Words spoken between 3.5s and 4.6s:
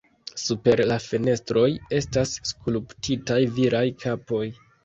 viraj kapoj.